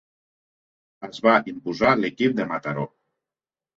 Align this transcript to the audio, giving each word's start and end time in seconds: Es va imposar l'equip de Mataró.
Es 1.09 1.21
va 1.27 1.35
imposar 1.53 1.93
l'equip 2.01 2.35
de 2.41 2.49
Mataró. 2.55 2.87